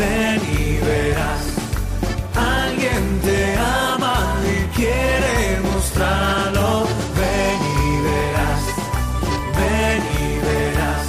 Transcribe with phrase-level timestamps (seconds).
[0.00, 1.42] ven y verás.
[2.34, 4.18] Alguien te ama
[4.52, 6.68] y quiere mostrarlo.
[7.18, 8.62] Ven y verás,
[9.60, 11.06] ven y verás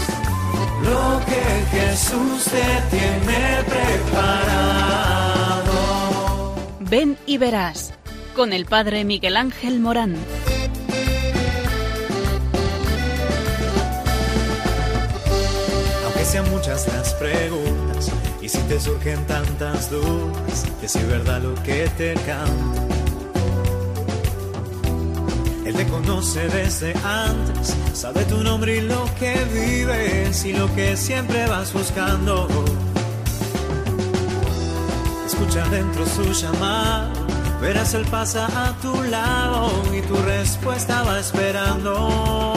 [0.90, 1.44] lo que
[1.76, 3.42] Jesús te tiene
[3.74, 4.60] preparado.
[6.80, 7.94] Ven y verás
[8.36, 10.16] con el Padre Miguel Ángel Morán.
[16.04, 17.81] Aunque sean muchas las preguntas
[18.72, 22.82] te surgen tantas dudas, que si es verdad lo que te canta.
[25.66, 30.96] Él te conoce desde antes, sabe tu nombre y lo que vives y lo que
[30.96, 32.48] siempre vas buscando.
[35.26, 37.10] Escucha dentro su llamado,
[37.60, 42.51] verás él pasa a tu lado y tu respuesta va esperando.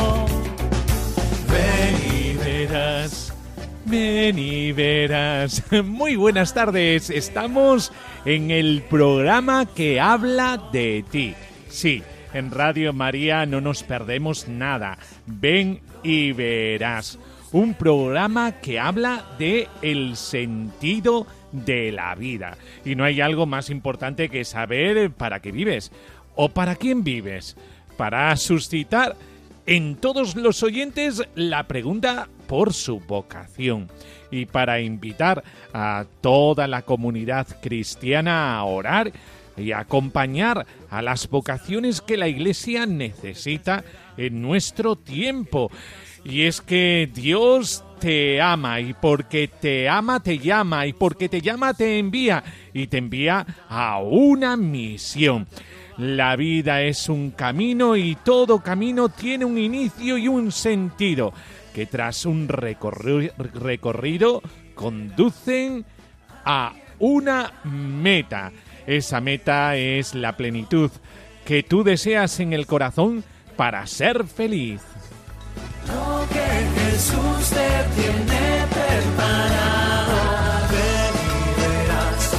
[3.94, 5.62] Ven y verás.
[5.84, 7.92] Muy buenas tardes, estamos
[8.24, 11.34] en el programa que habla de ti.
[11.68, 14.98] Sí, en Radio María no nos perdemos nada.
[15.26, 17.20] Ven y verás.
[17.52, 22.58] Un programa que habla de el sentido de la vida.
[22.84, 25.92] Y no hay algo más importante que saber para qué vives
[26.34, 27.56] o para quién vives.
[27.96, 29.14] Para suscitar
[29.66, 33.88] en todos los oyentes la pregunta por su vocación
[34.30, 39.12] y para invitar a toda la comunidad cristiana a orar
[39.56, 43.84] y acompañar a las vocaciones que la Iglesia necesita
[44.16, 45.70] en nuestro tiempo.
[46.24, 51.40] Y es que Dios te ama y porque te ama te llama y porque te
[51.40, 55.46] llama te envía y te envía a una misión.
[55.96, 61.32] La vida es un camino y todo camino tiene un inicio y un sentido
[61.74, 64.40] que tras un recorri- recorrido
[64.74, 65.84] conducen
[66.44, 68.52] a una meta.
[68.86, 70.90] Esa meta es la plenitud
[71.44, 73.24] que tú deseas en el corazón
[73.56, 74.80] para ser feliz.
[75.86, 80.12] Lo que Jesús te tiene preparado.
[80.70, 82.32] Ven y verás,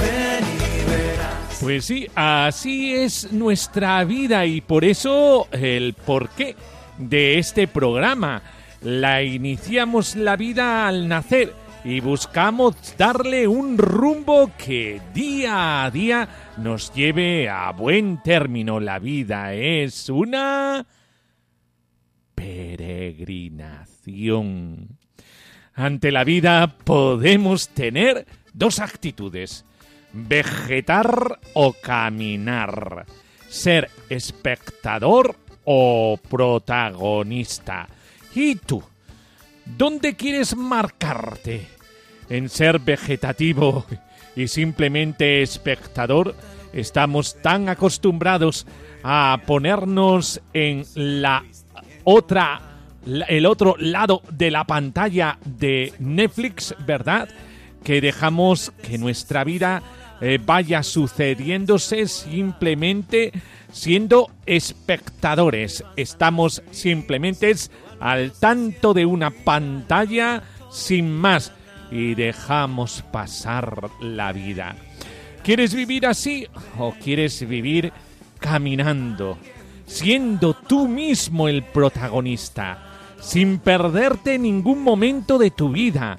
[0.00, 1.58] ven y verás.
[1.60, 6.56] Pues sí, así es nuestra vida y por eso el porqué
[6.98, 8.42] de este programa.
[8.84, 11.52] La iniciamos la vida al nacer
[11.84, 16.28] y buscamos darle un rumbo que día a día
[16.58, 18.80] nos lleve a buen término.
[18.80, 20.84] La vida es una
[22.34, 24.98] peregrinación.
[25.72, 29.64] Ante la vida podemos tener dos actitudes,
[30.12, 33.06] vegetar o caminar,
[33.48, 37.88] ser espectador o protagonista.
[38.34, 38.82] ¿Y tú?
[39.64, 41.68] ¿Dónde quieres marcarte?
[42.28, 43.86] ¿En ser vegetativo
[44.36, 46.34] y simplemente espectador?
[46.72, 48.66] Estamos tan acostumbrados
[49.02, 51.44] a ponernos en la
[52.02, 52.60] otra
[53.28, 57.28] el otro lado de la pantalla de Netflix, ¿verdad?
[57.84, 59.82] Que dejamos que nuestra vida
[60.26, 63.30] eh, vaya sucediéndose simplemente
[63.70, 65.84] siendo espectadores.
[65.96, 67.54] Estamos simplemente
[68.00, 71.52] al tanto de una pantalla sin más
[71.90, 74.76] y dejamos pasar la vida.
[75.42, 76.46] ¿Quieres vivir así
[76.78, 77.92] o quieres vivir
[78.38, 79.36] caminando,
[79.84, 82.78] siendo tú mismo el protagonista,
[83.20, 86.16] sin perderte ningún momento de tu vida?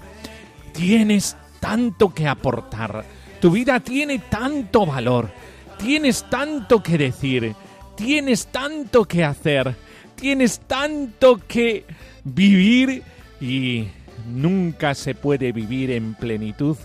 [0.74, 3.04] Tienes tanto que aportar,
[3.45, 5.29] tu vida tiene tanto valor,
[5.78, 7.53] tienes tanto que decir,
[7.95, 9.75] tienes tanto que hacer,
[10.16, 11.85] tienes tanto que
[12.23, 13.03] vivir
[13.39, 13.88] y
[14.33, 16.75] nunca se puede vivir en plenitud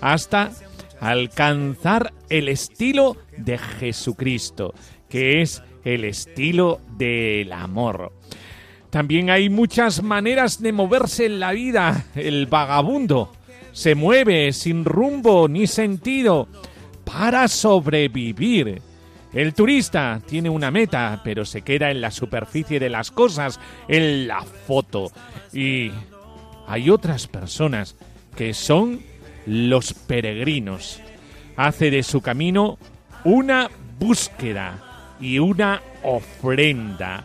[0.00, 0.50] hasta
[0.98, 4.74] alcanzar el estilo de Jesucristo,
[5.08, 8.12] que es el estilo del amor.
[8.90, 12.06] También hay muchas maneras de moverse en la vida.
[12.16, 13.37] El vagabundo
[13.72, 16.48] se mueve sin rumbo ni sentido
[17.04, 18.82] para sobrevivir.
[19.32, 24.26] El turista tiene una meta, pero se queda en la superficie de las cosas, en
[24.26, 25.12] la foto.
[25.52, 25.90] Y
[26.66, 27.96] hay otras personas
[28.36, 29.00] que son
[29.46, 31.00] los peregrinos.
[31.56, 32.78] Hace de su camino
[33.24, 37.24] una búsqueda y una ofrenda.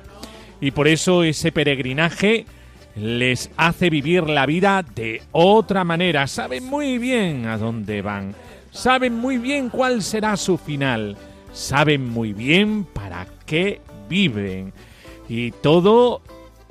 [0.59, 2.45] Y por eso ese peregrinaje
[2.95, 6.27] les hace vivir la vida de otra manera.
[6.27, 8.35] Saben muy bien a dónde van.
[8.71, 11.17] Saben muy bien cuál será su final.
[11.51, 14.73] Saben muy bien para qué viven.
[15.29, 16.21] Y todo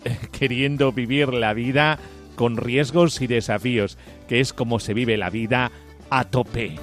[0.04, 1.98] eh, queriendo vivir la vida
[2.34, 3.98] con riesgos y desafíos,
[4.28, 5.70] que es como se vive la vida
[6.10, 6.76] a tope.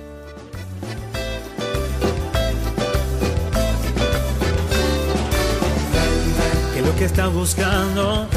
[6.73, 8.27] Que lo que estás buscando,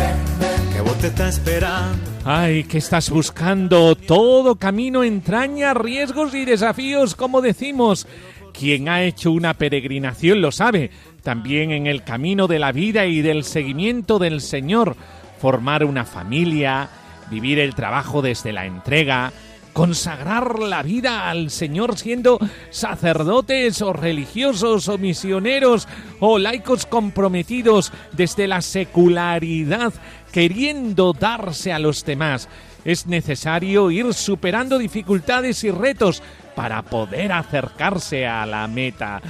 [1.00, 1.99] te estás esperando.
[2.25, 3.96] Ay, ¿qué estás buscando?
[3.96, 8.06] Todo camino entraña riesgos y desafíos, como decimos.
[8.52, 10.90] Quien ha hecho una peregrinación lo sabe.
[11.23, 14.96] También en el camino de la vida y del seguimiento del Señor.
[15.40, 16.88] Formar una familia,
[17.31, 19.32] vivir el trabajo desde la entrega,
[19.73, 22.38] consagrar la vida al Señor siendo
[22.70, 25.88] sacerdotes o religiosos o misioneros
[26.20, 29.93] o laicos comprometidos desde la secularidad,
[30.32, 32.49] queriendo darse a los demás.
[32.84, 36.23] Es necesario ir superando dificultades y retos
[36.56, 39.23] para poder acercarse a la meta.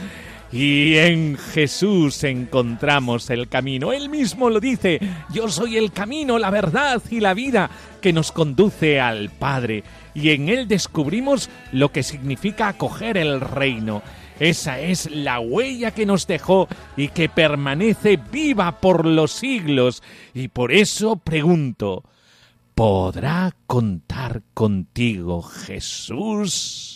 [0.53, 3.93] Y en Jesús encontramos el camino.
[3.93, 5.01] Él mismo lo dice,
[5.33, 7.71] yo soy el camino, la verdad y la vida
[8.03, 9.83] que nos conduce al Padre.
[10.15, 14.03] Y en Él descubrimos lo que significa acoger el reino.
[14.41, 20.03] Esa es la huella que nos dejó y que permanece viva por los siglos.
[20.35, 22.05] Y por eso pregunto,
[22.75, 26.92] ¿podrá contar contigo Jesús?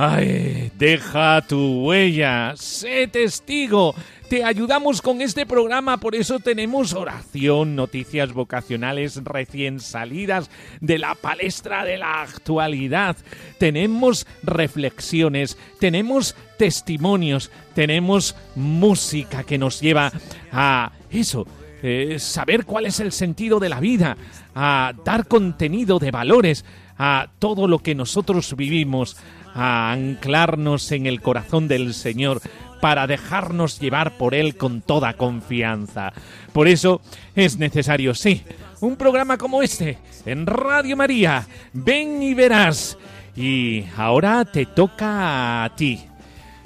[0.00, 3.96] Ay, deja tu huella, sé testigo.
[4.28, 11.16] Te ayudamos con este programa, por eso tenemos oración, noticias vocacionales recién salidas de la
[11.16, 13.16] palestra de la actualidad.
[13.58, 20.12] Tenemos reflexiones, tenemos testimonios, tenemos música que nos lleva
[20.52, 21.44] a eso,
[21.82, 24.16] eh, saber cuál es el sentido de la vida,
[24.54, 26.64] a dar contenido de valores
[26.98, 29.16] a todo lo que nosotros vivimos,
[29.54, 32.40] a anclarnos en el corazón del Señor
[32.80, 36.12] para dejarnos llevar por Él con toda confianza.
[36.52, 37.00] Por eso
[37.34, 38.42] es necesario, sí,
[38.80, 41.46] un programa como este, en Radio María.
[41.72, 42.96] Ven y verás.
[43.36, 46.00] Y ahora te toca a ti.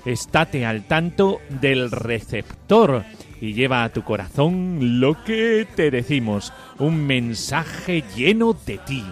[0.04, 3.04] Estate al tanto del receptor
[3.40, 9.04] y lleva a tu corazón lo que te decimos, un mensaje lleno de ti.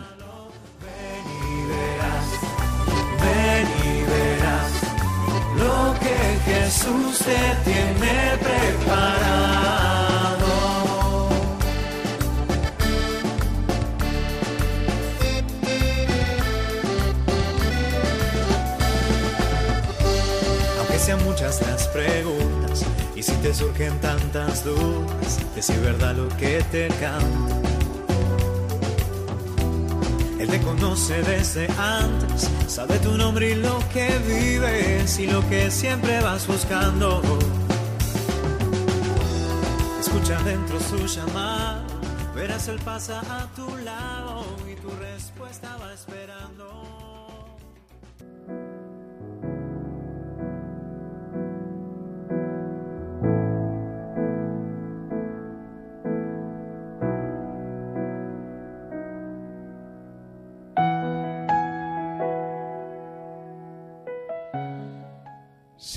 [6.71, 7.35] Jesús te
[7.69, 9.71] tiene preparado.
[20.79, 22.85] Aunque sean muchas las preguntas
[23.17, 27.70] y si te surgen tantas dudas de si es verdad lo que te canta.
[30.41, 35.71] Él te conoce desde antes, sabe tu nombre y lo que vives y lo que
[35.71, 37.21] siempre vas buscando.
[40.01, 41.85] Escucha dentro su llamada,
[42.35, 46.80] verás él pasa a tu lado y tu respuesta va esperando.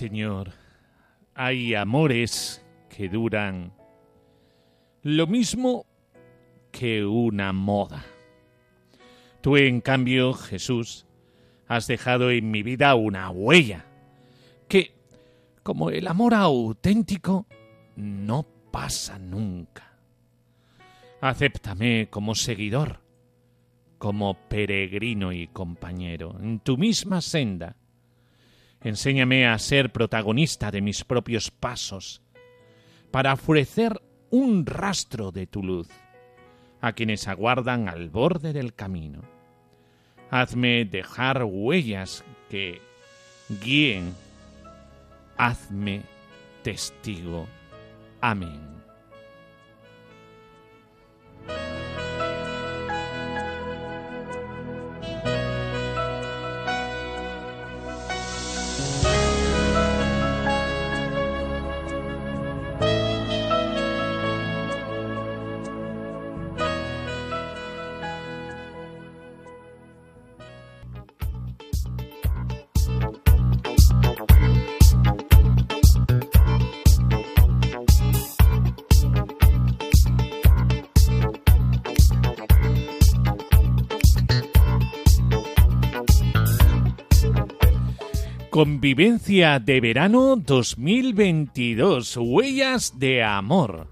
[0.03, 0.51] Señor,
[1.33, 3.71] hay amores que duran
[5.01, 5.85] lo mismo
[6.73, 8.03] que una moda.
[9.39, 11.05] Tú, en cambio, Jesús,
[11.69, 13.86] has dejado en mi vida una huella
[14.67, 14.93] que,
[15.63, 17.48] como el amor auténtico,
[17.95, 20.00] no pasa nunca.
[21.22, 23.00] Acéptame como seguidor,
[24.00, 27.77] como peregrino y compañero, en tu misma senda.
[28.83, 32.21] Enséñame a ser protagonista de mis propios pasos,
[33.11, 35.87] para ofrecer un rastro de tu luz
[36.81, 39.21] a quienes aguardan al borde del camino.
[40.29, 42.81] Hazme dejar huellas que
[43.63, 44.13] guíen.
[45.37, 46.01] Hazme
[46.63, 47.47] testigo.
[48.19, 48.73] Amén.
[88.63, 92.15] Convivencia de verano 2022.
[92.15, 93.89] Huellas de amor.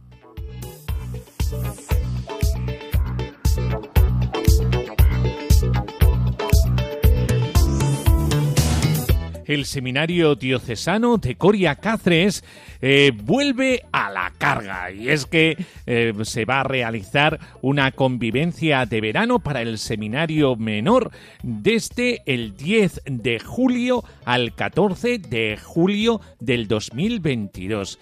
[9.54, 12.44] El Seminario Diocesano de Coria Cáceres
[12.82, 18.86] eh, vuelve a la carga y es que eh, se va a realizar una convivencia
[18.86, 21.12] de verano para el Seminario Menor
[21.44, 28.00] desde el 10 de julio al 14 de julio del 2022.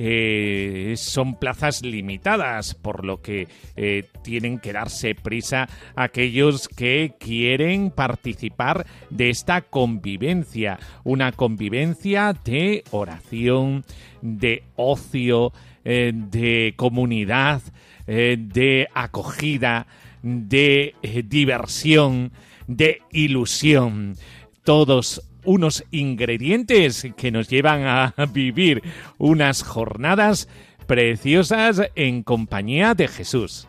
[0.00, 7.90] Eh, son plazas limitadas, por lo que eh, tienen que darse prisa aquellos que quieren
[7.90, 13.84] participar de esta convivencia, una convivencia de oración,
[14.22, 15.52] de ocio,
[15.84, 17.60] eh, de comunidad,
[18.06, 19.86] de acogida,
[20.22, 20.94] de
[21.26, 22.32] diversión,
[22.66, 24.14] de ilusión.
[24.64, 28.82] Todos unos ingredientes que nos llevan a vivir
[29.18, 30.48] unas jornadas
[30.86, 33.68] preciosas en compañía de Jesús.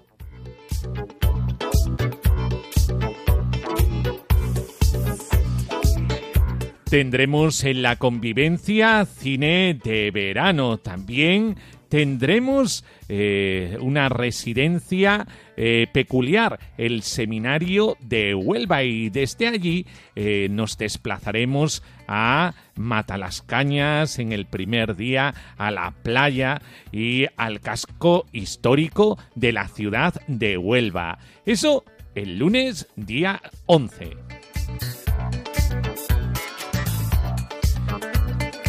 [6.89, 11.55] Tendremos en la convivencia cine de verano, también
[11.87, 15.27] tendremos eh, una residencia
[15.61, 19.85] eh, peculiar, el seminario de Huelva, y desde allí
[20.15, 26.61] eh, nos desplazaremos a Matalascañas en el primer día, a la playa
[26.93, 31.19] y al casco histórico de la ciudad de Huelva.
[31.45, 31.83] Eso
[32.15, 34.15] el lunes día 11.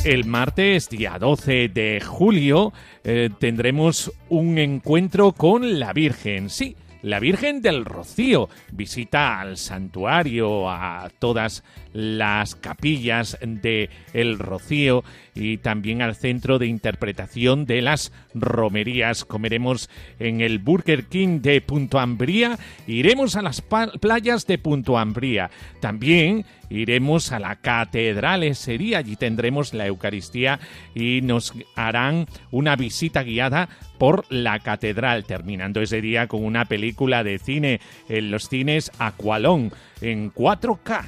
[0.05, 2.73] El martes, día 12 de julio,
[3.04, 6.50] eh, tendremos un encuentro con la Virgen.
[6.50, 8.49] Sí, la Virgen del Rocío.
[8.73, 15.02] Visita al santuario, a todas las capillas de El Rocío
[15.35, 19.25] y también al centro de interpretación de las romerías.
[19.25, 19.88] Comeremos
[20.19, 23.62] en el Burger King de Punto Ambría, iremos a las
[24.00, 25.50] playas de Punto Ambría.
[25.80, 30.61] También iremos a la catedral ese día, allí tendremos la Eucaristía
[30.95, 32.90] y nos harán una visita
[33.23, 33.69] guiada
[33.99, 39.73] por la catedral, terminando ese día con una película de cine en los cines Aqualón
[40.01, 41.05] en 4K.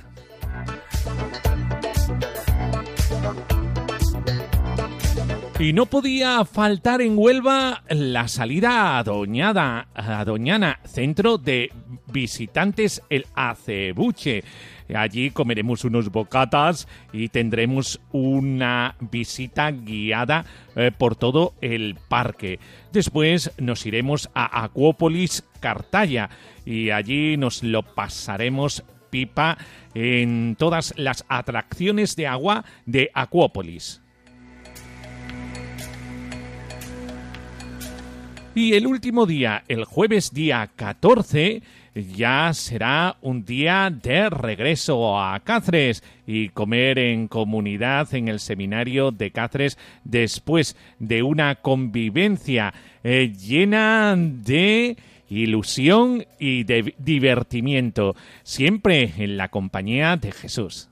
[5.59, 9.87] Y no podía faltar en Huelva la salida a Doñana,
[10.85, 11.71] centro de
[12.13, 14.43] visitantes el Acebuche.
[14.95, 20.45] Allí comeremos unos bocatas y tendremos una visita guiada
[20.77, 22.59] eh, por todo el parque.
[22.93, 26.31] Después nos iremos a Acuópolis, Cartaya,
[26.65, 29.59] y allí nos lo pasaremos pipa
[29.95, 34.03] en todas las atracciones de agua de Acuópolis.
[38.55, 41.63] Y el último día, el jueves día 14,
[41.95, 49.11] ya será un día de regreso a Cáceres y comer en comunidad en el seminario
[49.11, 52.73] de Cáceres después de una convivencia
[53.05, 54.97] eh, llena de
[55.29, 60.89] ilusión y de divertimiento, siempre en la compañía de Jesús.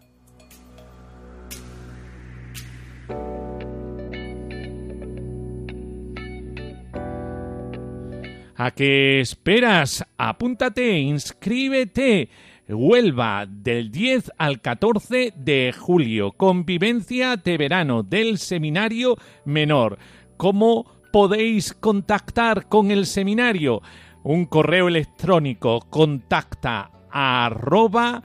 [8.62, 10.05] ¿A qué esperas?
[10.19, 12.29] Apúntate, inscríbete.
[12.69, 16.33] Huelva del 10 al 14 de julio.
[16.33, 19.99] Convivencia de verano del Seminario Menor.
[20.37, 23.81] ¿Cómo podéis contactar con el seminario?
[24.25, 28.23] Un correo electrónico contacta arroba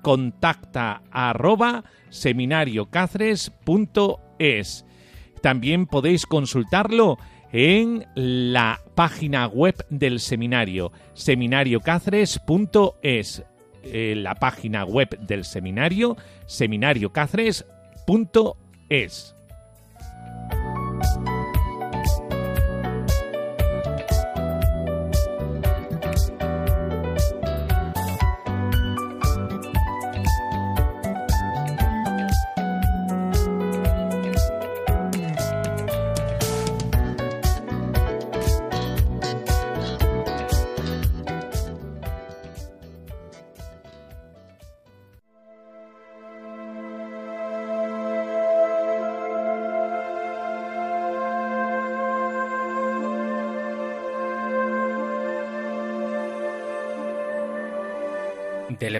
[0.00, 1.84] contacta arroba
[5.42, 7.18] también podéis consultarlo
[7.52, 13.44] en la página web del seminario, seminariocáceres.es.
[13.82, 16.16] Eh, la página web del seminario,
[16.46, 19.36] seminariocáceres.es.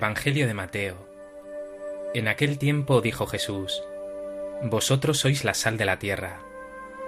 [0.00, 0.96] Evangelio de Mateo.
[2.14, 3.82] En aquel tiempo dijo Jesús,
[4.62, 6.40] Vosotros sois la sal de la tierra,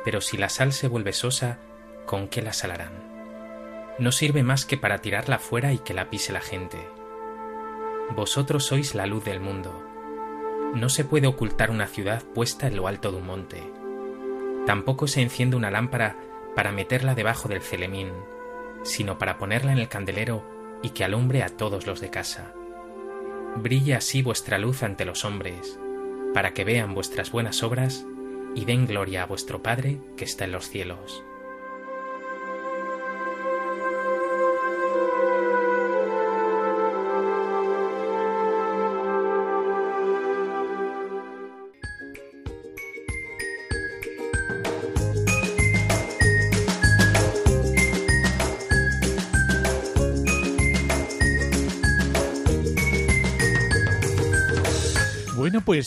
[0.05, 1.57] pero si la sal se vuelve sosa,
[2.05, 2.93] ¿con qué la salarán?
[3.99, 6.77] No sirve más que para tirarla fuera y que la pise la gente.
[8.15, 9.73] Vosotros sois la luz del mundo.
[10.75, 13.63] No se puede ocultar una ciudad puesta en lo alto de un monte.
[14.67, 16.19] Tampoco se enciende una lámpara
[16.55, 18.13] para meterla debajo del celemín,
[18.83, 20.45] sino para ponerla en el candelero
[20.83, 22.53] y que alumbre a todos los de casa.
[23.57, 25.79] Brilla así vuestra luz ante los hombres,
[26.33, 28.07] para que vean vuestras buenas obras
[28.55, 31.23] y den gloria a vuestro Padre que está en los cielos.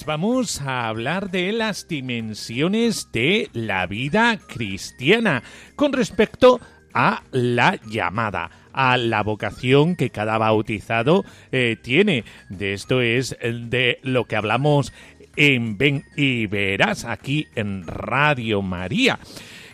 [0.05, 5.43] Vamos a hablar de las dimensiones de la vida cristiana
[5.75, 6.59] con respecto
[6.93, 12.23] a la llamada, a la vocación que cada bautizado eh, tiene.
[12.49, 14.93] De esto es de lo que hablamos
[15.35, 19.19] en Ven y Verás aquí en Radio María.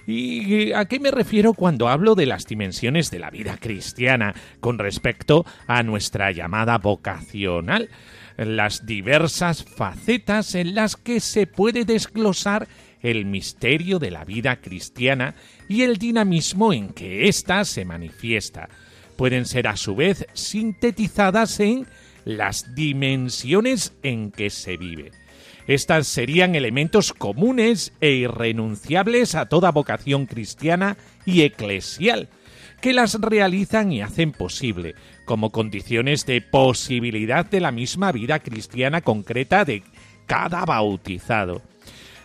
[0.07, 4.79] ¿Y a qué me refiero cuando hablo de las dimensiones de la vida cristiana con
[4.79, 7.89] respecto a nuestra llamada vocacional?
[8.45, 12.67] Las diversas facetas en las que se puede desglosar
[13.01, 15.35] el misterio de la vida cristiana
[15.67, 18.69] y el dinamismo en que ésta se manifiesta.
[19.15, 21.87] Pueden ser a su vez sintetizadas en
[22.25, 25.11] las dimensiones en que se vive.
[25.67, 32.29] Estas serían elementos comunes e irrenunciables a toda vocación cristiana y eclesial,
[32.81, 34.95] que las realizan y hacen posible,
[35.25, 39.83] como condiciones de posibilidad de la misma vida cristiana concreta de
[40.25, 41.61] cada bautizado.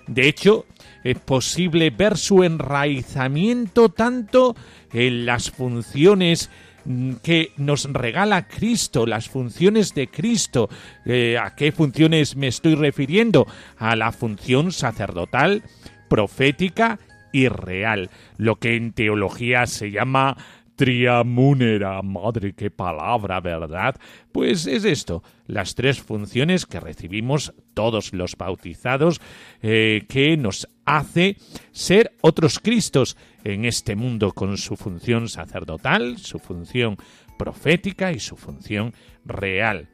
[0.07, 0.67] De hecho,
[1.05, 4.57] es posible ver su enraizamiento tanto
[4.93, 6.49] en las funciones
[6.85, 10.69] mm, que nos regala Cristo, las funciones de Cristo.
[11.05, 13.47] Eh, ¿A qué funciones me estoy refiriendo?
[13.79, 15.65] A la función sacerdotal,
[16.09, 17.01] profética
[17.33, 20.37] y real, lo que en teología se llama
[20.77, 22.01] triamúnera.
[22.03, 23.97] Madre, qué palabra, ¿verdad?
[24.31, 29.21] Pues es esto, las tres funciones que recibimos todos los bautizados,
[29.63, 31.37] eh, que nos hace
[31.73, 36.97] ser otros Cristos en este mundo con su función sacerdotal, su función
[37.39, 38.93] profética y su función
[39.25, 39.89] real.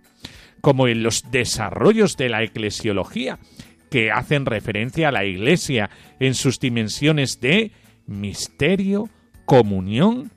[0.61, 3.39] Como en los desarrollos de la eclesiología,
[3.91, 7.73] que hacen referencia a la Iglesia en sus dimensiones de
[8.07, 9.11] misterio,
[9.45, 10.31] comunión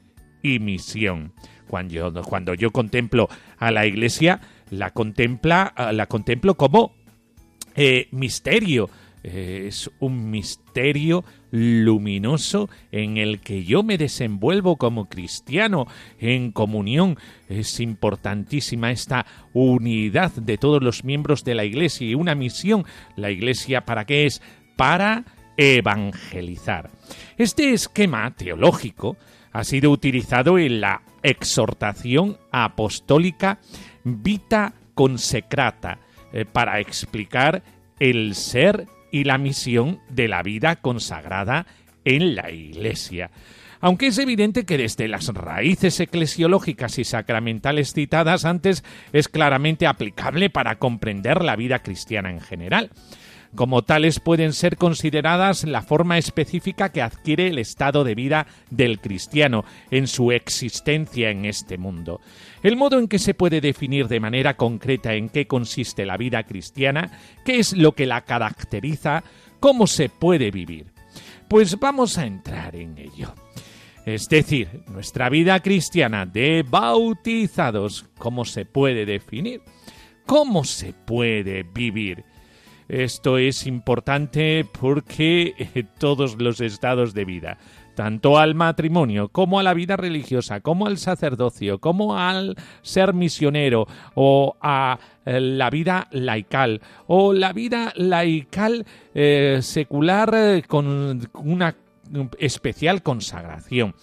[0.46, 1.34] y misión.
[1.68, 3.28] Cuando yo, cuando yo contemplo
[3.58, 6.94] a la Iglesia, la, contempla, la contemplo como
[7.76, 8.90] eh, misterio.
[9.24, 15.88] Eh, es un misterio luminoso en el que yo me desenvuelvo como cristiano
[16.20, 17.18] en comunión.
[17.50, 22.86] Es importantísima esta unidad de todos los miembros de la Iglesia y una misión.
[23.16, 24.44] ¿La Iglesia para qué es?
[24.76, 25.26] Para
[25.58, 26.92] evangelizar.
[27.38, 29.18] Este esquema teológico
[29.56, 33.60] ha sido utilizado en la exhortación apostólica
[34.04, 36.00] Vita Consecrata
[36.34, 37.64] eh, para explicar
[37.98, 41.68] el ser y la misión de la vida consagrada
[42.04, 43.32] en la Iglesia.
[43.80, 50.50] Aunque es evidente que desde las raíces eclesiológicas y sacramentales citadas antes es claramente aplicable
[50.50, 52.92] para comprender la vida cristiana en general.
[53.54, 59.00] Como tales pueden ser consideradas la forma específica que adquiere el estado de vida del
[59.00, 62.20] cristiano en su existencia en este mundo.
[62.64, 66.44] El modo en que se puede definir de manera concreta en qué consiste la vida
[66.44, 67.12] cristiana,
[67.46, 69.24] qué es lo que la caracteriza,
[69.60, 70.88] cómo se puede vivir.
[71.48, 73.34] Pues vamos a entrar en ello.
[74.06, 79.62] Es decir, nuestra vida cristiana de bautizados, ¿cómo se puede definir?
[80.28, 82.24] ¿Cómo se puede vivir?
[82.88, 87.58] Esto es importante porque eh, todos los estados de vida,
[87.96, 93.88] tanto al matrimonio como a la vida religiosa, como al sacerdocio, como al ser misionero
[94.14, 101.76] o a eh, la vida laical o la vida laical eh, secular con una
[102.38, 103.96] especial consagración.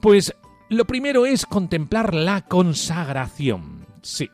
[0.00, 0.32] Pues
[0.68, 3.86] lo primero es contemplar la consagración.
[4.00, 4.28] Sí,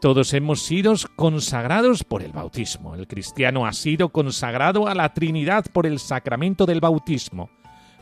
[0.00, 2.94] todos hemos sido consagrados por el bautismo.
[2.94, 7.50] El cristiano ha sido consagrado a la Trinidad por el sacramento del bautismo.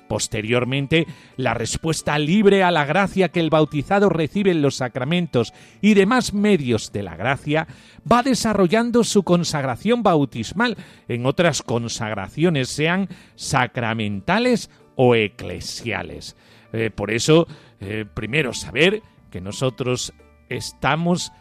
[0.09, 5.95] Posteriormente, la respuesta libre a la gracia que el bautizado recibe en los sacramentos y
[5.95, 7.67] demás medios de la gracia
[8.11, 10.77] va desarrollando su consagración bautismal
[11.09, 16.37] en otras consagraciones, sean sacramentales o eclesiales.
[16.73, 17.47] Eh, por eso,
[17.81, 20.13] eh, primero saber que nosotros
[20.51, 21.33] estamos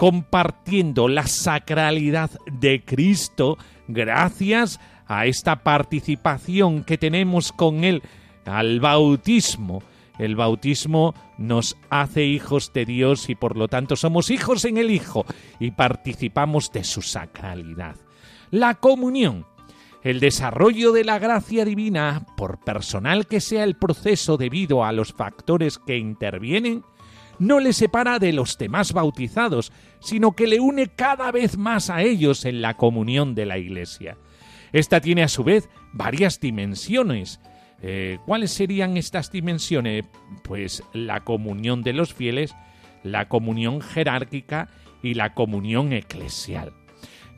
[0.00, 8.00] compartiendo la sacralidad de Cristo gracias a esta participación que tenemos con Él
[8.46, 9.82] al bautismo.
[10.18, 14.90] El bautismo nos hace hijos de Dios y por lo tanto somos hijos en el
[14.90, 15.26] Hijo
[15.58, 17.96] y participamos de su sacralidad.
[18.50, 19.44] La comunión
[20.02, 25.12] el desarrollo de la gracia divina, por personal que sea el proceso debido a los
[25.12, 26.84] factores que intervienen,
[27.40, 32.02] no le separa de los demás bautizados, sino que le une cada vez más a
[32.02, 34.16] ellos en la comunión de la Iglesia.
[34.72, 37.40] Esta tiene a su vez varias dimensiones.
[37.82, 40.04] Eh, ¿Cuáles serían estas dimensiones?
[40.44, 42.54] Pues la comunión de los fieles,
[43.02, 44.68] la comunión jerárquica
[45.02, 46.74] y la comunión eclesial.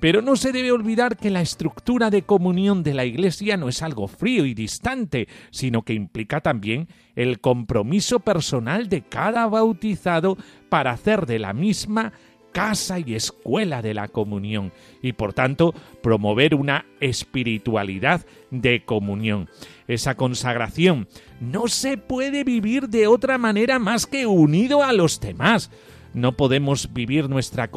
[0.02, 3.82] Pero no se debe olvidar que la estructura de comunión de la Iglesia no es
[3.82, 10.36] algo frío y distante, sino que implica también el compromiso personal de cada bautizado
[10.68, 12.12] para hacer de la misma
[12.50, 19.48] casa y escuela de la comunión y por tanto promover una espiritualidad de comunión.
[19.86, 21.06] Esa consagración
[21.40, 25.70] no se puede vivir de otra manera más que unido a los demás
[26.14, 27.70] no podemos vivir nuestra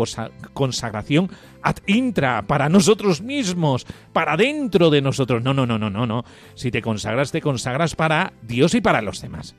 [0.53, 1.29] consagración
[1.61, 5.43] ad intra, para nosotros mismos, para dentro de nosotros.
[5.43, 6.23] No, no, no, no, no, no.
[6.55, 9.55] Si te consagras, te consagras para Dios y para los demás.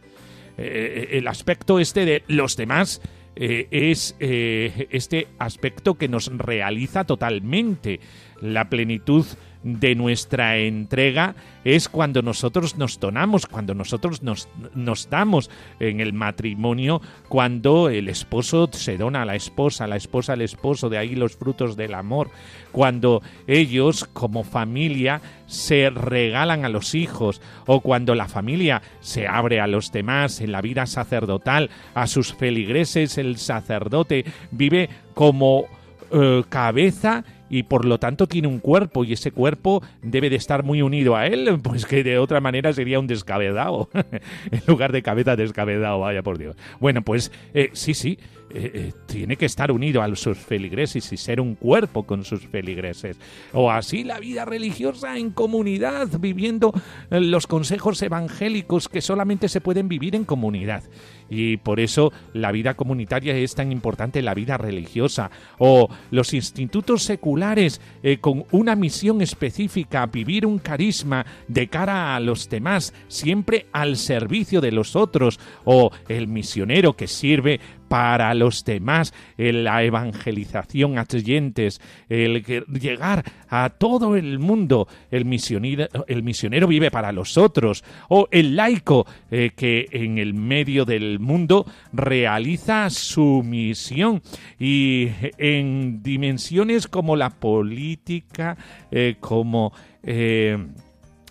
[0.58, 3.02] Eh, eh, el aspecto este de los demás
[3.34, 8.00] eh, es este aspecto que nos realiza totalmente
[8.40, 9.26] la plenitud
[9.66, 15.50] de nuestra entrega es cuando nosotros nos donamos, cuando nosotros nos, nos, damos
[15.80, 20.88] en el matrimonio, cuando el esposo se dona a la esposa, la esposa al esposo,
[20.88, 22.30] de ahí los frutos del amor,
[22.70, 29.58] cuando ellos como familia se regalan a los hijos o cuando la familia se abre
[29.58, 35.64] a los demás en la vida sacerdotal, a sus feligreses, el sacerdote vive como
[36.12, 40.64] eh, cabeza y por lo tanto tiene un cuerpo y ese cuerpo debe de estar
[40.64, 43.88] muy unido a él, pues que de otra manera sería un descabezado,
[44.50, 46.56] en lugar de cabeza descabezado, vaya por Dios.
[46.80, 48.18] Bueno, pues eh, sí, sí,
[48.50, 52.46] eh, eh, tiene que estar unido a sus feligreses y ser un cuerpo con sus
[52.46, 53.18] feligreses.
[53.52, 56.72] O así la vida religiosa en comunidad, viviendo
[57.10, 60.84] los consejos evangélicos que solamente se pueden vivir en comunidad.
[61.28, 65.30] Y por eso la vida comunitaria es tan importante, la vida religiosa.
[65.58, 72.20] O los institutos seculares eh, con una misión específica, vivir un carisma de cara a
[72.20, 75.40] los demás, siempre al servicio de los otros.
[75.64, 83.70] O el misionero que sirve para los demás, la evangelización a clientes, el llegar a
[83.70, 89.50] todo el mundo, el misionero, el misionero vive para los otros, o el laico eh,
[89.56, 94.22] que en el medio del mundo realiza su misión.
[94.58, 98.56] Y en dimensiones como la política,
[98.90, 99.72] eh, como
[100.02, 100.58] eh,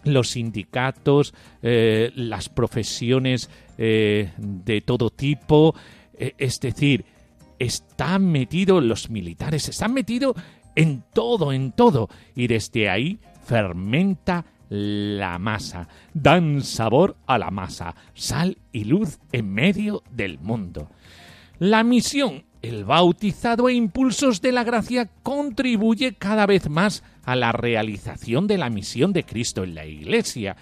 [0.03, 5.73] los sindicatos, las profesiones de todo tipo,
[6.17, 7.05] es decir,
[7.59, 10.35] están metidos los militares, están metidos
[10.75, 17.95] en todo, en todo, y desde ahí fermenta la masa, dan sabor a la masa,
[18.13, 20.89] sal y luz en medio del mundo.
[21.59, 27.51] La misión, el bautizado e impulsos de la gracia contribuye cada vez más a la
[27.51, 30.57] realización de la misión de Cristo en la Iglesia.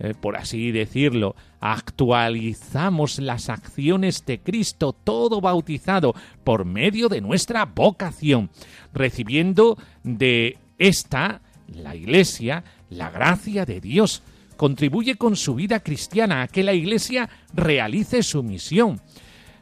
[0.00, 7.64] Eh, por así decirlo, actualizamos las acciones de Cristo todo bautizado por medio de nuestra
[7.64, 8.50] vocación,
[8.94, 14.22] recibiendo de esta, la Iglesia, la gracia de Dios.
[14.56, 19.00] Contribuye con su vida cristiana a que la Iglesia realice su misión.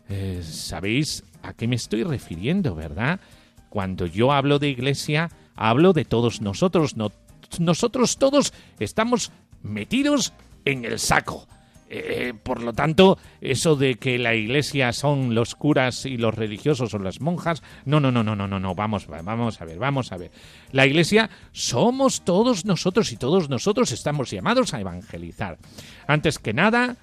[0.09, 3.20] Eh, ¿Sabéis a qué me estoy refiriendo, verdad?
[3.70, 6.94] Cuando yo hablo de Iglesia, hablo de todos nosotros.
[7.59, 9.33] nosotros todos estamos
[9.66, 10.33] metidos
[10.64, 11.46] en el saco.
[11.88, 16.92] Eh, por lo tanto, eso de que la iglesia son los curas y los religiosos
[16.94, 20.11] o las monjas, no, no, no, no, no, no, no, vamos, vamos a ver, vamos
[20.11, 20.33] a ver.
[20.72, 25.59] La iglesia somos todos nosotros y todos nosotros estamos llamados a evangelizar.
[26.09, 26.96] Antes que nada,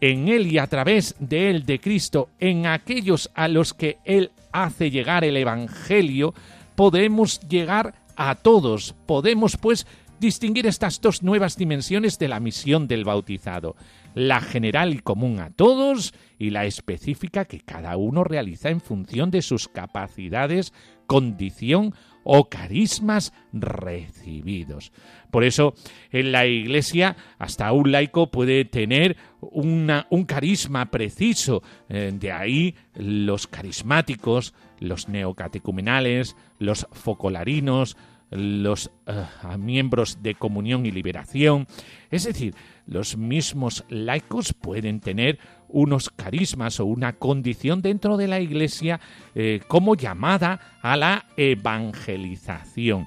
[0.00, 4.30] en Él y a través de Él, de Cristo, en aquellos a los que Él
[4.52, 6.32] hace llegar el Evangelio,
[6.76, 8.94] podemos llegar a todos.
[9.06, 9.86] Podemos, pues,
[10.20, 13.74] distinguir estas dos nuevas dimensiones de la misión del bautizado,
[14.14, 19.30] la general y común a todos y la específica que cada uno realiza en función
[19.30, 20.72] de sus capacidades,
[21.06, 24.92] condición o carismas recibidos.
[25.30, 25.74] Por eso,
[26.10, 31.62] en la Iglesia, hasta un laico puede tener un carisma preciso.
[31.88, 37.96] Eh, de ahí los carismáticos, los neocatecumenales, los focolarinos,
[38.30, 39.24] los eh,
[39.58, 41.66] miembros de comunión y liberación.
[42.10, 42.54] Es decir,
[42.86, 45.38] los mismos laicos pueden tener
[45.68, 49.00] unos carismas o una condición dentro de la Iglesia
[49.34, 53.06] eh, como llamada a la evangelización.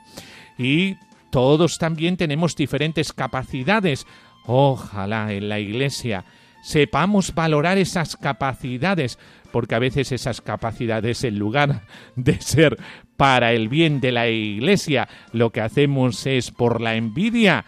[0.57, 0.95] Y
[1.31, 4.05] todos también tenemos diferentes capacidades.
[4.45, 6.25] Ojalá en la Iglesia
[6.63, 9.19] sepamos valorar esas capacidades,
[9.51, 12.77] porque a veces esas capacidades, en lugar de ser
[13.23, 17.63] para el bien de la Iglesia, lo que hacemos es por la envidia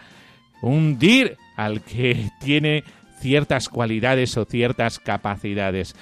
[0.60, 2.84] hundir al que tiene
[3.20, 5.96] ciertas cualidades o ciertas capacidades.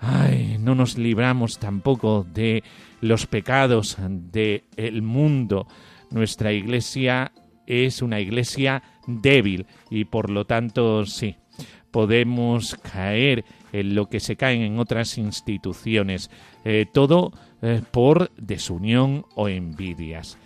[0.00, 2.64] Ay, no nos libramos tampoco de
[3.00, 5.68] los pecados del el mundo.
[6.10, 7.30] Nuestra iglesia
[7.64, 11.36] es una iglesia débil y por lo tanto sí,
[11.92, 16.28] podemos caer en lo que se caen en otras instituciones,
[16.64, 17.32] eh, todo
[17.66, 20.38] eh, por desunión o envidias.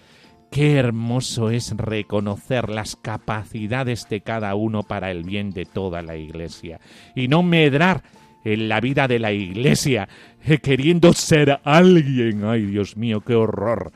[0.50, 6.16] Qué hermoso es reconocer las capacidades de cada uno para el bien de toda la
[6.16, 6.80] Iglesia
[7.14, 8.04] y no medrar
[8.42, 10.09] en la vida de la Iglesia
[10.46, 12.42] eh, queriendo ser alguien.
[12.44, 13.92] Ay, Dios mío, qué horror.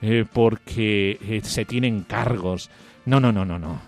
[0.00, 2.70] Eh, porque se tienen cargos.
[3.04, 3.80] No, no, no, no, no.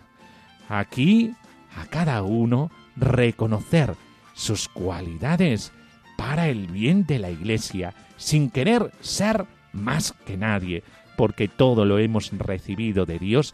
[0.68, 1.30] Aquí
[1.76, 3.94] a cada uno reconocer
[4.34, 5.72] sus cualidades
[6.16, 10.84] para el bien de la Iglesia sin querer ser más que nadie
[11.16, 13.52] porque todo lo hemos recibido de Dios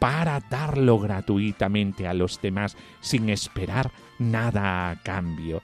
[0.00, 5.62] para darlo gratuitamente a los demás sin esperar nada a cambio.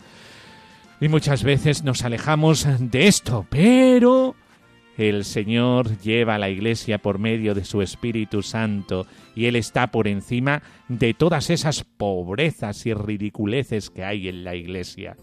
[1.01, 4.37] Y muchas veces nos alejamos de esto, pero
[4.97, 9.89] el Señor lleva a la Iglesia por medio de su Espíritu Santo y Él está
[9.89, 15.17] por encima de todas esas pobrezas y ridiculeces que hay en la Iglesia.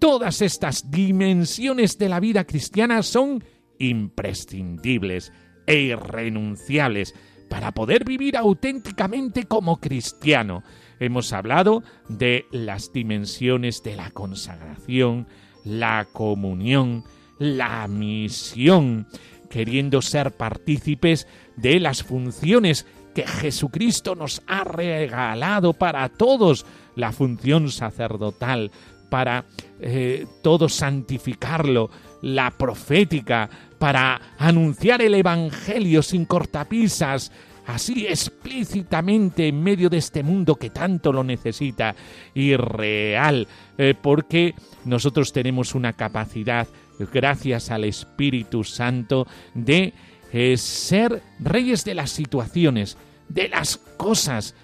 [0.00, 3.44] Todas estas dimensiones de la vida cristiana son
[3.78, 5.30] imprescindibles
[5.66, 7.14] e irrenunciables
[7.50, 10.62] para poder vivir auténticamente como cristiano.
[11.00, 15.28] Hemos hablado de las dimensiones de la consagración,
[15.64, 17.04] la comunión,
[17.38, 19.06] la misión,
[19.50, 26.64] queriendo ser partícipes de las funciones que Jesucristo nos ha regalado para todos,
[26.96, 28.70] la función sacerdotal,
[29.10, 29.44] para
[29.80, 31.90] eh, todos santificarlo,
[32.22, 37.32] la profética, para anunciar el Evangelio sin cortapisas,
[37.66, 41.94] así explícitamente en medio de este mundo que tanto lo necesita
[42.34, 43.46] y real,
[43.76, 46.68] eh, porque nosotros tenemos una capacidad,
[47.12, 49.92] gracias al Espíritu Santo, de
[50.32, 52.96] eh, ser reyes de las situaciones,
[53.28, 54.54] de las cosas,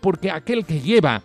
[0.00, 1.20] porque aquel que lleva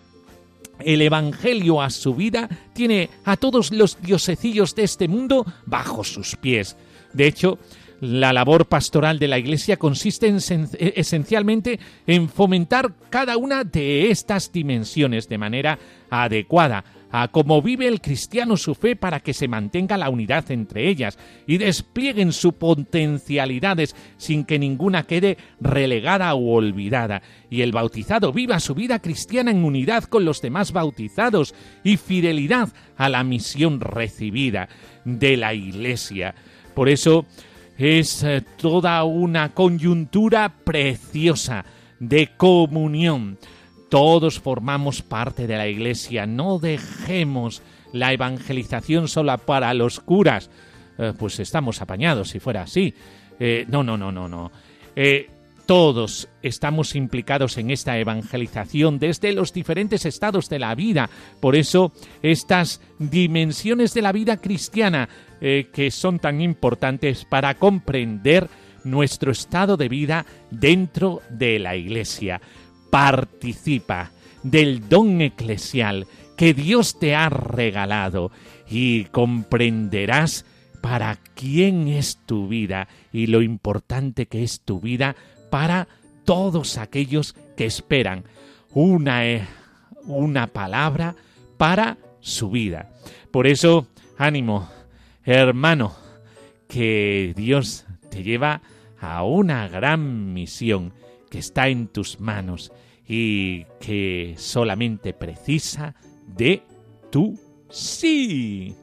[0.79, 6.35] el Evangelio a su vida tiene a todos los diosecillos de este mundo bajo sus
[6.35, 6.77] pies.
[7.13, 7.59] De hecho,
[8.01, 14.51] la labor pastoral de la Iglesia consiste e, esencialmente en fomentar cada una de estas
[14.51, 19.97] dimensiones de manera adecuada a cómo vive el cristiano su fe para que se mantenga
[19.97, 21.17] la unidad entre ellas
[21.47, 28.59] y desplieguen sus potencialidades sin que ninguna quede relegada o olvidada, y el bautizado viva
[28.59, 34.69] su vida cristiana en unidad con los demás bautizados y fidelidad a la misión recibida
[35.05, 36.35] de la Iglesia.
[36.75, 37.25] Por eso
[37.77, 41.65] es eh, toda una coyuntura preciosa
[41.99, 43.37] de comunión.
[43.89, 46.25] Todos formamos parte de la Iglesia.
[46.25, 50.49] No dejemos la evangelización sola para los curas.
[50.97, 52.93] Eh, pues estamos apañados si fuera así.
[53.39, 54.51] Eh, no, no, no, no, no.
[55.69, 61.11] Todos estamos implicados en esta evangelización desde los diferentes estados de la vida.
[61.39, 61.91] Por eso
[62.23, 65.07] estas dimensiones de la vida cristiana
[65.39, 68.49] eh, que son tan importantes para comprender
[68.83, 72.41] nuestro estado de vida dentro de la Iglesia.
[72.89, 74.11] Participa
[74.43, 78.31] del don eclesial que Dios te ha regalado
[78.69, 80.45] y comprenderás
[80.81, 85.15] para quién es tu vida y lo importante que es tu vida
[85.49, 85.87] para
[86.23, 88.23] todos aquellos que esperan
[88.71, 89.45] una, eh,
[90.05, 91.15] una palabra
[91.57, 92.89] para su vida.
[93.31, 94.69] Por eso, ánimo,
[95.25, 95.95] hermano,
[96.67, 98.61] que Dios te lleva
[99.01, 100.93] a una gran misión
[101.29, 102.71] que está en tus manos
[103.07, 105.95] y que solamente precisa
[106.27, 106.63] de
[107.11, 107.39] tu
[107.69, 108.75] sí.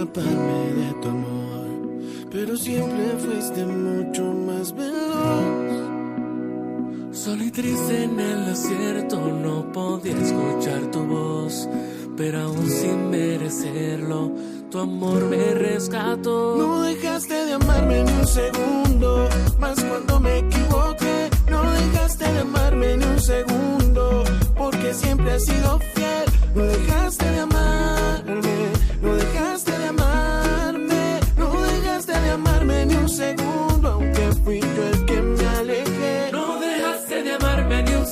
[0.00, 5.70] escaparme de tu amor, pero siempre fuiste mucho más veloz.
[7.12, 11.68] Solo y triste en el desierto no podía escuchar tu voz,
[12.16, 14.32] pero aún sin merecerlo,
[14.70, 16.56] tu amor me rescató.
[16.56, 21.30] No dejaste de amarme ni un segundo, más cuando me equivoqué.
[21.50, 24.24] No dejaste de amarme ni un segundo,
[24.56, 26.24] porque siempre has sido fiel.
[26.54, 27.59] No dejaste de amarme.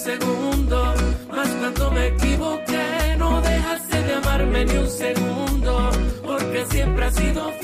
[0.08, 0.94] Segundo,
[1.36, 3.16] más cuando me equivoqué.
[3.18, 5.90] No dejaste de amarme ni un segundo,
[6.24, 7.57] porque siempre has sido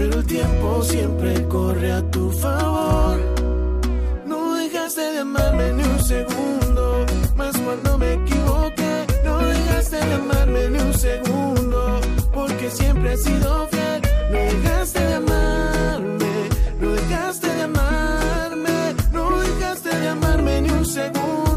[0.00, 3.20] Pero el tiempo siempre corre a tu favor.
[4.24, 7.04] No dejaste de amarme ni un segundo.
[7.36, 9.06] Más cuando me equivoqué.
[9.22, 12.00] No dejaste de amarme ni un segundo.
[12.32, 14.00] Porque siempre he sido fiel.
[14.32, 16.32] No dejaste de amarme.
[16.80, 18.94] No dejaste de amarme.
[19.12, 21.49] No dejaste de amarme ni un segundo.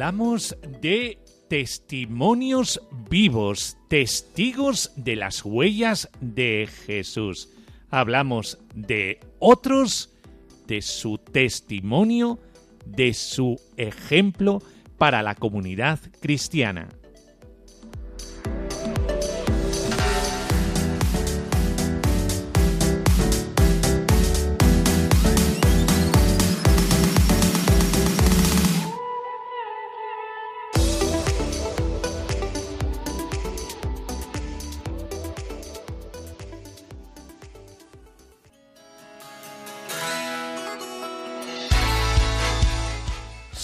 [0.00, 1.18] Hablamos de
[1.50, 7.50] testimonios vivos, testigos de las huellas de Jesús.
[7.90, 10.08] Hablamos de otros,
[10.66, 12.38] de su testimonio,
[12.86, 14.62] de su ejemplo
[14.96, 16.88] para la comunidad cristiana.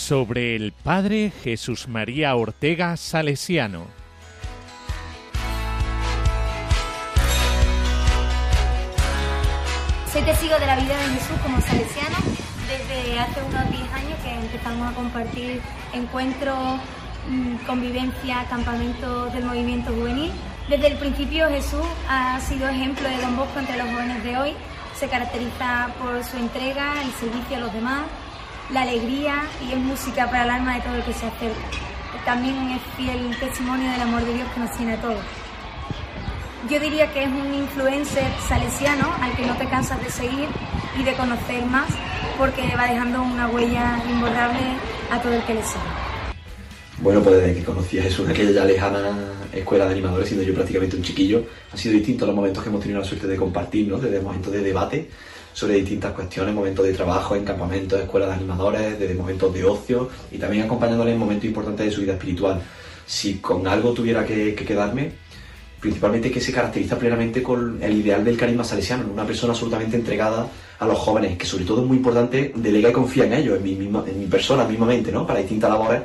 [0.06, 3.88] Sobre el padre Jesús María Ortega Salesiano.
[10.12, 12.18] Soy testigo de la vida de Jesús como salesiano
[12.68, 15.60] desde hace unos 10 años que empezamos a compartir
[15.92, 16.78] encuentros,
[17.28, 20.30] mm, convivencia, campamentos del movimiento juvenil.
[20.68, 24.52] Desde el principio Jesús ha sido ejemplo de Don Bosco entre los jóvenes de hoy.
[24.94, 28.04] Se caracteriza por su entrega, el servicio a los demás,
[28.72, 31.60] la alegría y es música para el alma de todo el que se acerca.
[32.24, 35.22] También es fiel testimonio del amor de Dios que nos tiene a todos.
[36.68, 40.48] Yo diría que es un influencer salesiano al que no te cansas de seguir
[40.98, 41.86] y de conocer más
[42.36, 44.60] porque va dejando una huella imborrable
[45.12, 45.84] a todo el que le sigue.
[46.98, 50.44] Bueno, pues desde que conocí a Jesús en aquella ya lejana escuela de animadores, siendo
[50.44, 53.36] yo prácticamente un chiquillo, han sido distintos los momentos que hemos tenido la suerte de
[53.36, 53.98] compartir, ¿no?
[53.98, 55.08] Desde momentos de debate
[55.56, 60.10] sobre distintas cuestiones, momentos de trabajo en campamentos, escuelas de animadores, desde momentos de ocio
[60.30, 62.60] y también acompañándole en momentos importantes de su vida espiritual.
[63.06, 65.12] Si con algo tuviera que, que quedarme,
[65.80, 70.46] principalmente que se caracteriza plenamente con el ideal del carisma salesiano, una persona absolutamente entregada
[70.78, 73.62] a los jóvenes, que sobre todo es muy importante, delega y confía en ellos, en
[73.62, 75.26] mi, misma, en mi persona mismamente, ¿no?
[75.26, 76.02] Para distintas labores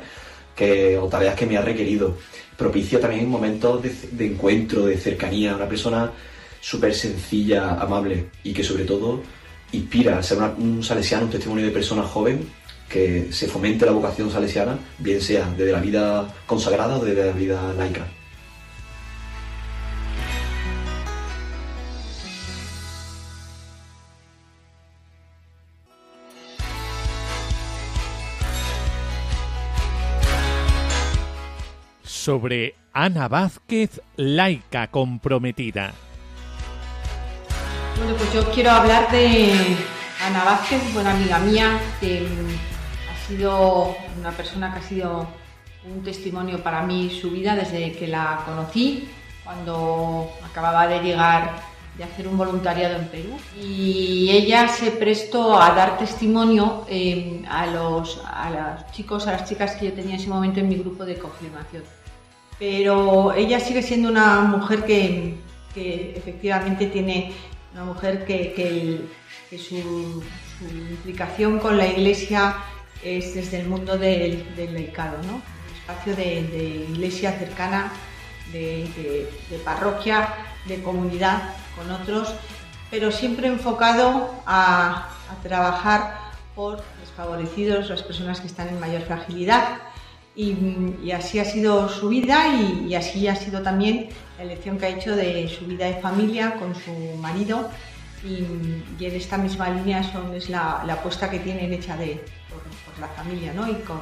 [0.56, 2.16] que, o tareas que me ha requerido.
[2.56, 6.10] Propicia también momentos de, de encuentro, de cercanía, una persona
[6.58, 9.20] súper sencilla, amable y que sobre todo
[9.72, 12.48] inspira a ser un salesiano, un testimonio de persona joven
[12.88, 17.32] que se fomente la vocación salesiana, bien sea desde la vida consagrada o desde la
[17.32, 18.06] vida laica.
[32.04, 35.92] Sobre Ana Vázquez, laica comprometida.
[37.96, 39.52] Bueno, pues yo quiero hablar de
[40.24, 45.28] Ana Vázquez, buena amiga mía, que mm, ha sido una persona que ha sido
[45.84, 49.08] un testimonio para mí su vida desde que la conocí,
[49.44, 51.52] cuando acababa de llegar
[51.98, 53.36] de hacer un voluntariado en Perú.
[53.60, 59.48] Y ella se prestó a dar testimonio eh, a, los, a los chicos, a las
[59.48, 61.82] chicas que yo tenía en ese momento en mi grupo de confirmación.
[62.58, 65.36] Pero ella sigue siendo una mujer que,
[65.74, 67.32] que efectivamente tiene
[67.74, 68.52] una mujer que,
[69.50, 70.22] que su,
[70.60, 72.56] implicación con la iglesia
[73.02, 75.34] es desde el mundo del, del laicado, ¿no?
[75.34, 77.92] Un espacio de, iglesia cercana,
[78.52, 79.26] de
[79.64, 80.28] parroquia,
[80.66, 82.32] de comunidad con otros,
[82.90, 89.78] pero siempre enfocado a, a trabajar por desfavorecidos, las personas que están en mayor fragilidad.
[90.34, 94.08] Y, así ha sido su vida y, así ha sido también
[94.38, 97.68] la elección que ha hecho de su vida de familia con su marido
[98.24, 98.44] y,
[99.04, 103.08] en esta misma línea son, es la, la apuesta que tienen hecha de, por, la
[103.08, 103.68] familia ¿no?
[103.68, 103.98] y, con,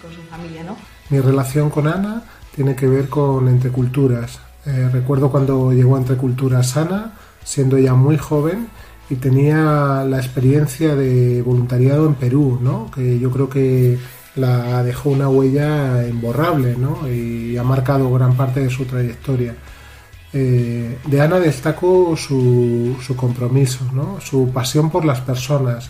[0.00, 0.62] con su familia.
[0.62, 0.76] ¿no?
[1.10, 2.22] Mi relación con Ana
[2.54, 4.40] tiene que ver con Entre Culturas.
[4.66, 7.12] Eh, recuerdo cuando llegó a Entre Culturas Ana,
[7.44, 8.68] siendo ya muy joven,
[9.08, 12.90] y tenía la experiencia de voluntariado en Perú, ¿no?
[12.90, 13.98] que yo creo que
[14.36, 17.08] la dejó una huella imborrable ¿no?
[17.08, 19.54] y ha marcado gran parte de su trayectoria.
[20.32, 24.20] Eh, de Ana destaco su, su compromiso, ¿no?
[24.20, 25.88] su pasión por las personas.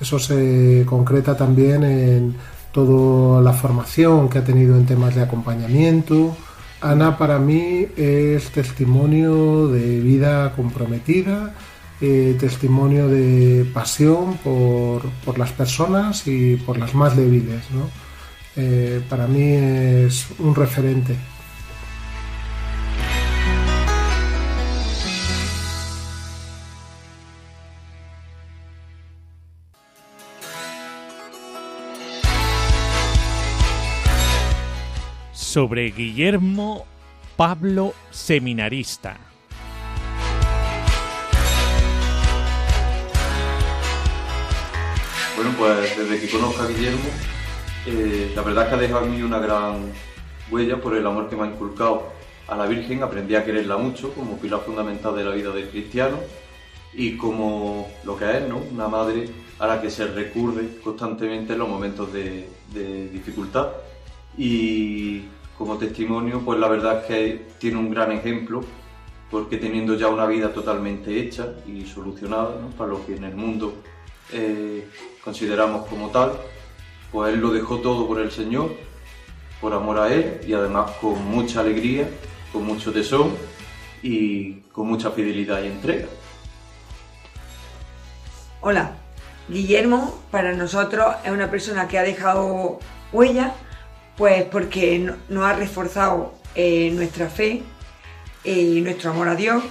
[0.00, 2.34] Eso se concreta también en
[2.72, 6.36] toda la formación que ha tenido en temas de acompañamiento.
[6.80, 11.54] Ana para mí es testimonio de vida comprometida,
[12.00, 17.70] eh, testimonio de pasión por, por las personas y por las más débiles.
[17.70, 17.88] ¿no?
[18.56, 21.16] Eh, para mí es un referente.
[35.32, 36.84] Sobre Guillermo
[37.36, 39.25] Pablo Seminarista.
[45.36, 47.10] Bueno, pues desde que conozco a Guillermo,
[47.86, 49.92] eh, la verdad es que ha dejado en mí una gran
[50.50, 52.04] huella por el amor que me ha inculcado
[52.48, 53.02] a la Virgen.
[53.02, 56.16] Aprendí a quererla mucho como pilar fundamental de la vida del cristiano
[56.94, 58.62] y como lo que es, ¿no?
[58.72, 59.28] Una madre
[59.58, 63.68] a la que se recurre constantemente en los momentos de, de dificultad.
[64.38, 65.24] Y
[65.58, 68.62] como testimonio, pues la verdad es que tiene un gran ejemplo
[69.30, 72.70] porque teniendo ya una vida totalmente hecha y solucionada ¿no?
[72.70, 73.74] para lo que en el mundo
[74.32, 74.88] eh,
[75.22, 76.32] consideramos como tal,
[77.12, 78.74] pues él lo dejó todo por el Señor,
[79.60, 82.08] por amor a Él y además con mucha alegría,
[82.52, 83.34] con mucho tesón
[84.02, 86.06] y con mucha fidelidad y entrega.
[88.60, 88.92] Hola,
[89.48, 92.80] Guillermo para nosotros es una persona que ha dejado
[93.12, 93.54] huella,
[94.16, 97.62] pues porque no- nos ha reforzado eh, nuestra fe
[98.44, 99.62] y nuestro amor a Dios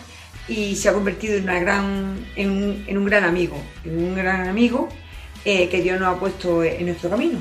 [0.48, 4.16] y se ha convertido en, una gran, en, un, en un gran amigo, en un
[4.16, 4.90] gran amigo
[5.44, 7.40] eh, que Dios nos ha puesto en nuestro camino.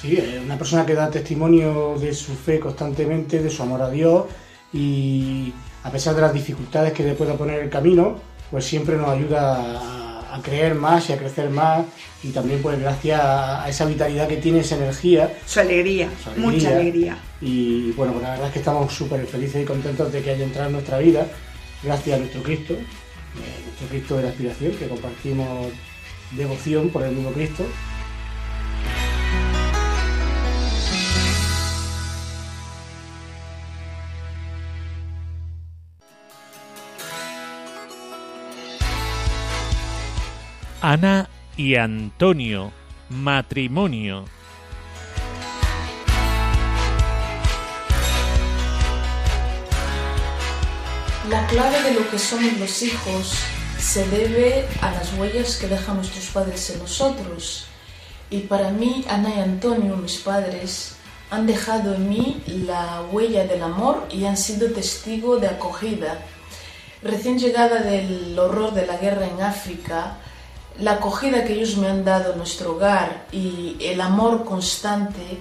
[0.00, 3.90] Sí, es una persona que da testimonio de su fe constantemente, de su amor a
[3.90, 4.24] Dios
[4.72, 5.52] y
[5.82, 8.18] a pesar de las dificultades que le pueda poner el camino,
[8.50, 11.84] pues siempre nos ayuda a, a creer más y a crecer más
[12.22, 15.32] y también pues gracias a esa vitalidad que tiene, esa energía.
[15.46, 17.16] Su alegría, su mucha alegría.
[17.40, 20.44] Y bueno, pues la verdad es que estamos súper felices y contentos de que haya
[20.44, 21.26] entrado en nuestra vida
[21.84, 25.72] gracias a nuestro Cristo, eh, nuestro Cristo de la aspiración, que compartimos
[26.32, 27.66] devoción por el mismo Cristo.
[40.80, 42.70] Ana y Antonio,
[43.08, 44.26] matrimonio.
[51.30, 53.32] La clave de lo que somos los hijos
[53.78, 57.64] se debe a las huellas que dejan nuestros padres en nosotros.
[58.28, 60.96] Y para mí, Ana y Antonio, mis padres,
[61.30, 66.18] han dejado en mí la huella del amor y han sido testigo de acogida.
[67.02, 70.18] Recién llegada del horror de la guerra en África,
[70.78, 75.38] la acogida que ellos me han dado en nuestro hogar y el amor constante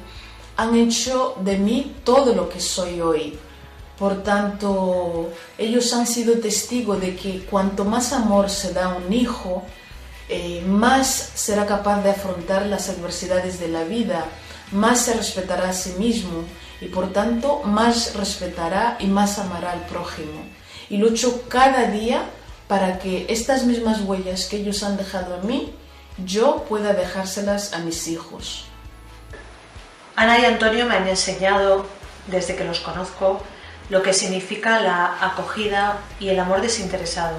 [0.56, 3.38] han hecho de mí todo lo que soy hoy.
[4.04, 9.14] Por tanto, ellos han sido testigos de que cuanto más amor se da a un
[9.14, 9.64] hijo,
[10.28, 14.26] eh, más será capaz de afrontar las adversidades de la vida,
[14.74, 16.44] más se respetará a sí mismo
[16.82, 20.42] y por tanto más respetará y más amará al prójimo.
[20.90, 22.26] Y lucho cada día
[22.68, 25.74] para que estas mismas huellas que ellos han dejado en mí,
[26.26, 28.66] yo pueda dejárselas a mis hijos.
[30.18, 31.86] Ana y Antonio me han enseñado,
[32.28, 33.42] desde que los conozco,
[33.90, 37.38] lo que significa la acogida y el amor desinteresado.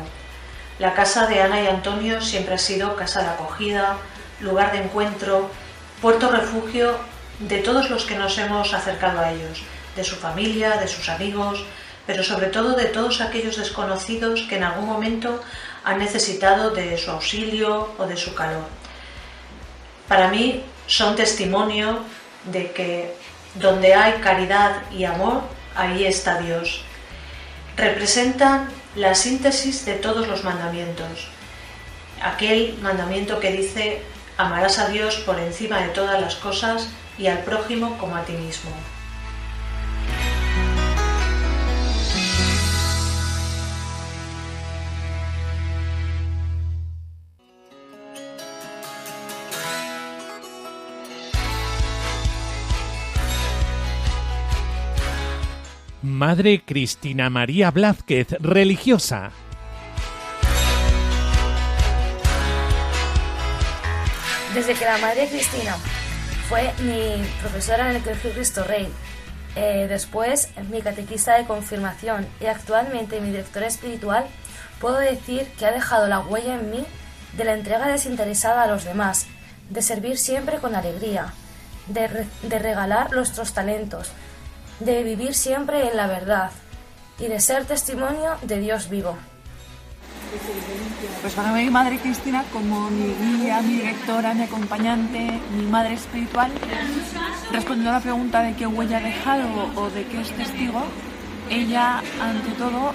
[0.78, 3.96] La casa de Ana y Antonio siempre ha sido casa de acogida,
[4.40, 5.50] lugar de encuentro,
[6.02, 6.98] puerto refugio
[7.38, 9.62] de todos los que nos hemos acercado a ellos,
[9.96, 11.64] de su familia, de sus amigos,
[12.06, 15.42] pero sobre todo de todos aquellos desconocidos que en algún momento
[15.84, 18.64] han necesitado de su auxilio o de su calor.
[20.08, 22.00] Para mí son testimonio
[22.44, 23.16] de que
[23.54, 25.42] donde hay caridad y amor,
[25.74, 26.82] ahí está Dios.
[27.76, 31.28] Representan la síntesis de todos los mandamientos.
[32.22, 34.02] Aquel mandamiento que dice,
[34.36, 38.32] amarás a Dios por encima de todas las cosas y al prójimo como a ti
[38.32, 38.70] mismo.
[56.26, 59.30] Madre Cristina María Blázquez, religiosa.
[64.54, 65.76] Desde que la Madre Cristina
[66.48, 68.88] fue mi profesora en el Colegio Cristo Rey,
[69.54, 74.24] eh, después mi catequista de confirmación y actualmente mi directora espiritual,
[74.80, 76.86] puedo decir que ha dejado la huella en mí
[77.36, 79.26] de la entrega desinteresada a los demás,
[79.68, 81.34] de servir siempre con alegría,
[81.88, 84.10] de, re- de regalar nuestros talentos,
[84.80, 86.50] de vivir siempre en la verdad
[87.18, 89.16] y de ser testimonio de Dios vivo.
[91.20, 96.50] Pues para mí, Madre Cristina, como mi guía, mi directora, mi acompañante, mi madre espiritual,
[97.52, 100.82] respondiendo a la pregunta de qué huella ha dejado o de qué es testigo,
[101.50, 102.92] ella, ante todo,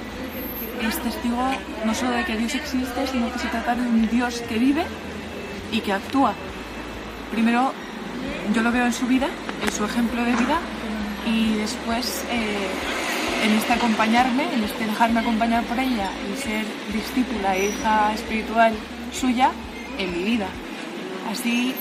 [0.82, 1.38] es testigo
[1.86, 4.84] no solo de que Dios existe, sino que se trata de un Dios que vive
[5.72, 6.34] y que actúa.
[7.32, 7.74] Primero,
[8.54, 9.28] yo lo veo en su vida,
[9.64, 10.60] en su ejemplo de vida,
[11.26, 12.68] y después eh,
[13.44, 18.74] en este acompañarme, en este dejarme acompañar por ella y ser discípula e hija espiritual
[19.12, 19.52] suya
[19.98, 20.48] en mi vida.
[21.32, 21.74] Así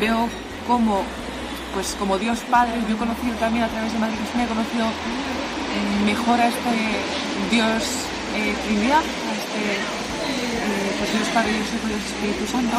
[0.00, 0.28] veo
[0.66, 1.02] como,
[1.74, 4.86] pues como Dios Padre, yo he conocido también a través de Madre Cristina, he conocido
[4.86, 6.70] eh, mejor a este
[7.50, 7.82] Dios
[8.36, 12.76] eh, Trinidad, a este eh, pues Dios Padre, Dios Hijo y Dios Espíritu Santo.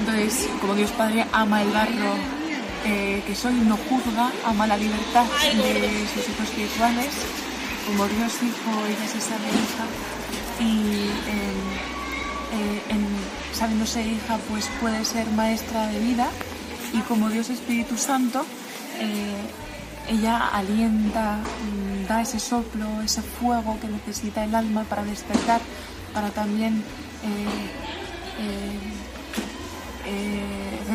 [0.00, 2.41] Entonces, como Dios Padre ama el barro
[2.84, 7.08] eh, que soy, no juzga, ama la libertad de sus hijos espirituales,
[7.86, 9.84] como Dios Hijo, ella se sabe hija,
[10.60, 11.52] y eh,
[12.52, 13.06] eh, en,
[13.52, 16.28] sabiéndose hija, pues puede ser maestra de vida,
[16.92, 18.44] y como Dios Espíritu Santo,
[19.00, 19.34] eh,
[20.08, 25.60] ella alienta, mm, da ese soplo, ese fuego que necesita el alma para despertar,
[26.12, 26.82] para también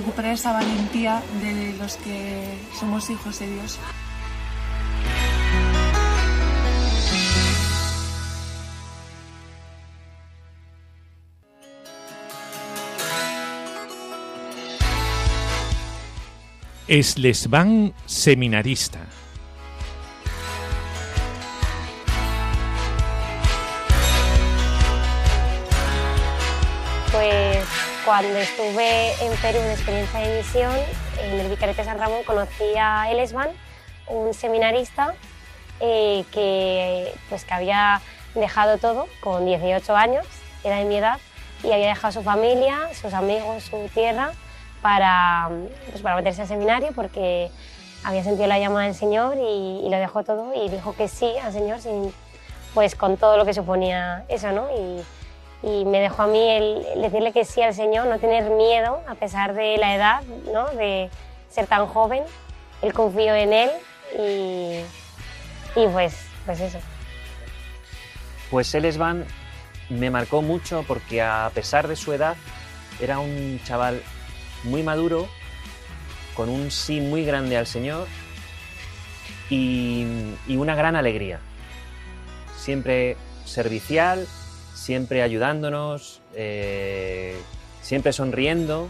[0.08, 3.78] recuperar esa valentía de los que somos hijos de Dios.
[16.88, 19.00] Es lesbán seminarista.
[28.08, 30.74] Cuando estuve en Perú en experiencia de misión,
[31.22, 33.50] en el Vicariato de San Ramón, conocí a Elesban,
[34.08, 35.14] un seminarista
[35.82, 38.00] eh, que, pues, que había
[38.34, 40.26] dejado todo con 18 años,
[40.64, 41.20] era de mi edad,
[41.66, 44.32] y había dejado su familia, sus amigos, su tierra,
[44.82, 45.50] para,
[45.92, 47.52] pues, para meterse al seminario porque
[48.06, 51.30] había sentido la llamada del Señor y, y lo dejó todo y dijo que sí
[51.44, 52.14] al Señor sin,
[52.74, 54.70] pues con todo lo que suponía eso, ¿no?
[55.64, 59.16] Y me dejó a mí el, decirle que sí al Señor, no tener miedo a
[59.16, 60.68] pesar de la edad, ¿no?
[60.70, 61.10] De
[61.50, 62.24] ser tan joven.
[62.82, 63.72] Él confió en Él
[64.18, 64.82] y,
[65.80, 66.80] y pues, pues eso.
[68.52, 69.26] Pues Elesvan
[69.90, 72.36] me marcó mucho porque a pesar de su edad
[73.00, 74.02] era un chaval
[74.64, 75.28] muy maduro,
[76.36, 78.08] con un sí muy grande al Señor
[79.50, 80.06] y,
[80.48, 81.40] y una gran alegría.
[82.58, 84.28] Siempre servicial,
[84.78, 87.36] siempre ayudándonos, eh,
[87.82, 88.88] siempre sonriendo.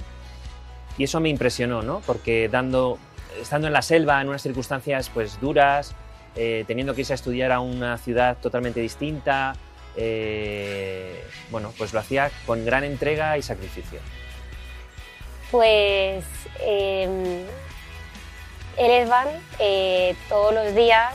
[0.98, 2.02] Y eso me impresionó, ¿no?
[2.06, 2.98] Porque dando,
[3.42, 5.96] estando en la selva, en unas circunstancias pues duras,
[6.36, 9.54] eh, teniendo que irse a estudiar a una ciudad totalmente distinta,
[9.96, 14.00] eh, bueno, pues lo hacía con gran entrega y sacrificio.
[15.50, 16.26] Pues
[16.64, 17.46] él
[18.78, 19.28] es Van,
[19.60, 21.14] eh, todos los días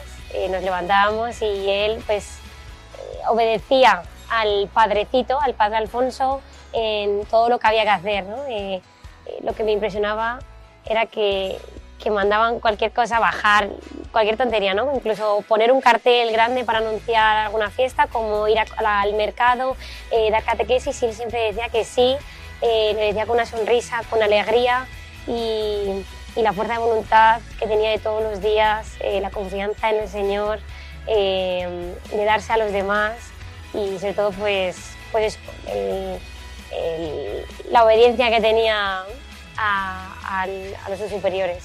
[0.50, 2.38] nos levantábamos y él pues
[3.28, 4.02] obedecía
[4.32, 6.40] al padrecito, al padre Alfonso,
[6.72, 8.24] en todo lo que había que hacer.
[8.48, 8.80] Eh,
[9.26, 10.38] eh, lo que me impresionaba
[10.84, 11.58] era que,
[12.10, 13.68] mandaban cualquier cosa, bajar
[14.10, 14.92] cualquier tontería, ¿no?
[14.92, 19.76] incluso poner un cartel grande para anunciar alguna fiesta, como ir al mercado,
[20.10, 22.16] eh, dar catequesis, y él siempre decía que sí,
[22.62, 24.86] eh, lo decía con una sonrisa, con alegría
[25.26, 26.04] y,
[26.36, 30.08] la fuerza de voluntad que tenía de todos los días, eh, la confianza en el
[30.08, 30.60] Señor,
[31.06, 33.12] eh, de darse a los demás
[33.74, 34.76] y sobre todo pues,
[35.10, 35.38] pues
[37.70, 39.04] la obediencia que tenía
[39.56, 41.64] a, al- a los superiores.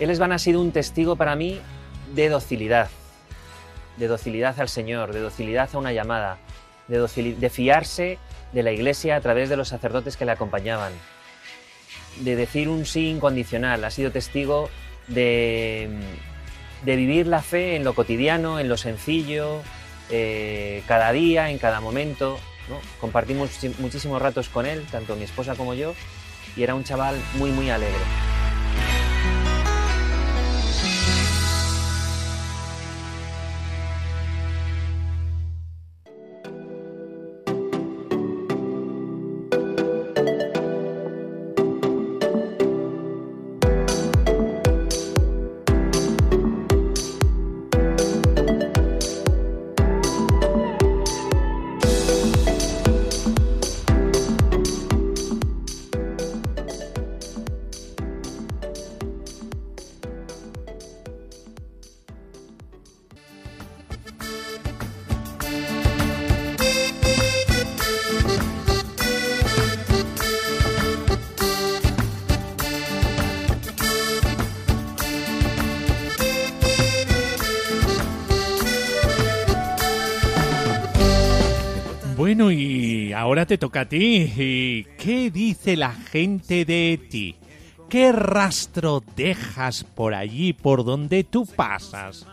[0.00, 1.60] Elesvan ha sido un testigo para mí
[2.14, 2.88] de docilidad,
[3.96, 6.38] de docilidad al Señor, de docilidad a una llamada,
[6.88, 8.18] de, docili- de fiarse
[8.52, 10.92] de la Iglesia a través de los sacerdotes que le acompañaban,
[12.20, 13.84] de decir un sí incondicional.
[13.84, 14.68] Ha sido testigo
[15.08, 15.88] de,
[16.84, 19.62] de vivir la fe en lo cotidiano, en lo sencillo,
[20.10, 22.38] eh, cada día, en cada momento.
[23.00, 25.94] Compartimos muchísimos ratos con él, tanto mi esposa como yo,
[26.56, 28.33] y era un chaval muy, muy alegre.
[83.46, 84.32] Te toca a ti.
[84.36, 87.36] ¿Y qué dice la gente de ti?
[87.88, 92.26] ¿Qué rastro dejas por allí por donde tú pasas?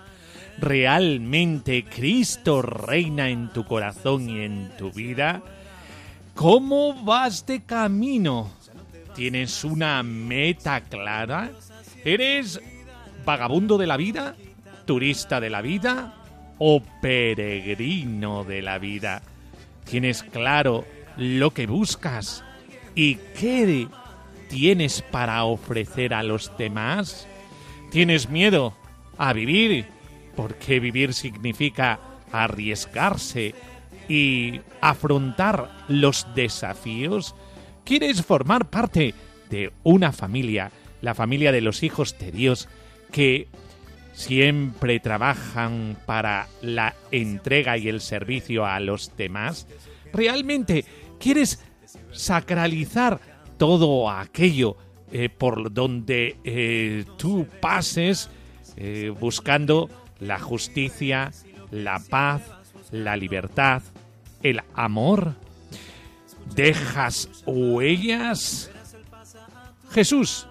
[0.60, 5.42] ¿Realmente Cristo reina en tu corazón y en tu vida?
[6.36, 8.52] ¿Cómo vas de camino?
[9.16, 11.52] ¿Tienes una meta clara?
[12.06, 12.60] ¿Eres
[13.26, 14.36] vagabundo de la vida?
[14.86, 16.16] ¿Turista de la vida?
[16.58, 19.22] ¿O peregrino de la vida?
[19.84, 20.86] ¿Tienes claro
[21.18, 22.44] lo que buscas?
[22.96, 23.88] ¿Y qué
[24.50, 27.28] tienes para ofrecer a los demás?
[27.92, 28.74] ¿Tienes miedo
[29.18, 29.86] a vivir?
[30.36, 32.00] Porque vivir significa
[32.32, 33.54] arriesgarse
[34.08, 37.36] y afrontar los desafíos.
[37.84, 39.14] ¿Quieres formar parte
[39.50, 42.68] de una familia, la familia de los hijos de Dios,
[43.12, 43.48] que
[44.14, 49.68] siempre trabajan para la entrega y el servicio a los demás?
[50.14, 50.86] ¿Realmente
[51.22, 51.64] quieres
[52.12, 53.20] sacralizar
[53.58, 54.76] todo aquello
[55.12, 58.30] eh, por donde eh, tú pases
[58.76, 61.32] eh, buscando la justicia,
[61.70, 62.42] la paz,
[62.92, 63.82] la libertad,
[64.42, 65.36] el amor?
[66.56, 68.72] ¿Dejas huellas?
[69.92, 70.48] Jesús,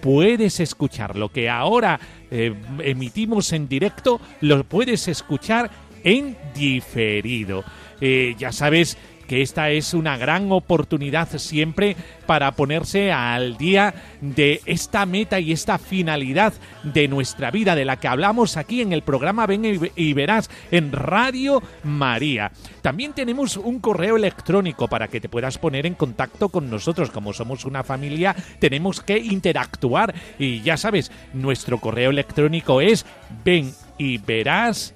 [0.00, 1.98] puedes escuchar lo que ahora
[2.30, 5.70] eh, emitimos en directo, lo puedes escuchar
[6.04, 7.64] en diferido.
[8.00, 8.96] Eh, ya sabes
[9.28, 11.94] que esta es una gran oportunidad siempre
[12.26, 17.96] para ponerse al día de esta meta y esta finalidad de nuestra vida, de la
[17.96, 22.50] que hablamos aquí en el programa Ven y Verás en Radio María.
[22.82, 27.10] También tenemos un correo electrónico para que te puedas poner en contacto con nosotros.
[27.10, 33.04] Como somos una familia, tenemos que interactuar y ya sabes, nuestro correo electrónico es
[33.44, 34.94] ven y verás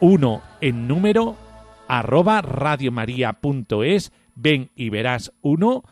[0.00, 1.47] uno en número
[1.88, 5.82] arroba radiomaria.es, ven y verás uno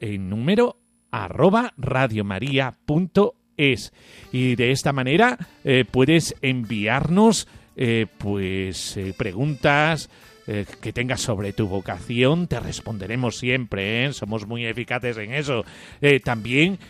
[0.00, 0.78] en número
[1.10, 3.92] arroba radiomaria.es.
[4.32, 10.10] Y de esta manera eh, puedes enviarnos eh, pues eh, preguntas,
[10.80, 15.64] que tengas sobre tu vocación, te responderemos siempre, somos muy eficaces en eso.
[16.24, 16.80] también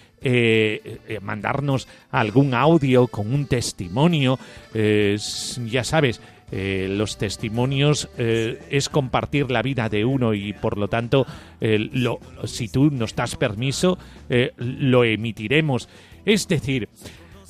[1.20, 4.38] mandarnos algún audio con un testimonio,
[4.72, 6.22] ya sabes,
[6.54, 11.26] eh, los testimonios eh, es compartir la vida de uno y por lo tanto
[11.62, 13.98] eh, lo, si tú nos das permiso
[14.58, 15.88] lo emitiremos.
[16.26, 16.90] Es decir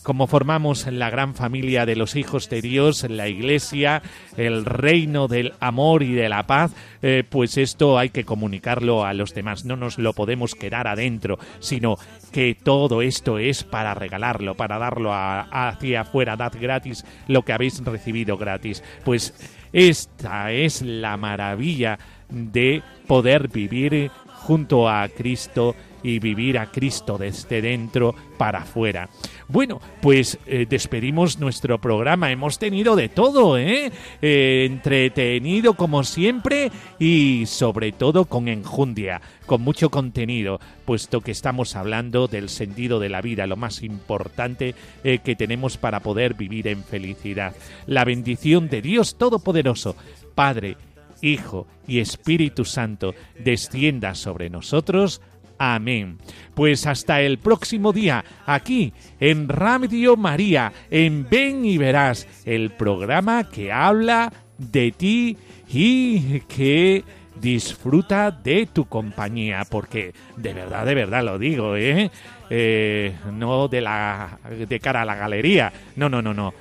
[0.02, 4.02] como formamos la gran familia de los hijos de Dios, la iglesia,
[4.36, 6.72] el reino del amor y de la paz,
[7.02, 11.38] eh, pues esto hay que comunicarlo a los demás, no nos lo podemos quedar adentro,
[11.60, 11.96] sino
[12.32, 17.84] que todo esto es para regalarlo, para darlo hacia afuera, dad gratis lo que habéis
[17.84, 18.82] recibido gratis.
[19.04, 19.34] Pues
[19.72, 21.98] esta es la maravilla
[22.28, 29.08] de poder vivir junto a Cristo y vivir a Cristo desde dentro para afuera.
[29.48, 32.30] Bueno, pues eh, despedimos nuestro programa.
[32.32, 33.92] Hemos tenido de todo, ¿eh?
[34.20, 34.64] ¿eh?
[34.66, 42.28] Entretenido como siempre y sobre todo con enjundia, con mucho contenido, puesto que estamos hablando
[42.28, 44.74] del sentido de la vida, lo más importante
[45.04, 47.54] eh, que tenemos para poder vivir en felicidad.
[47.86, 49.96] La bendición de Dios Todopoderoso,
[50.34, 50.76] Padre,
[51.20, 55.20] Hijo y Espíritu Santo, descienda sobre nosotros
[55.64, 56.18] Amén.
[56.54, 63.48] Pues hasta el próximo día, aquí en Radio María, en Ven y Verás, el programa
[63.48, 65.36] que habla de ti
[65.68, 67.04] y que
[67.40, 72.10] disfruta de tu compañía, porque de verdad, de verdad lo digo, ¿eh?
[72.50, 76.52] eh no de, la, de cara a la galería, no, no, no, no.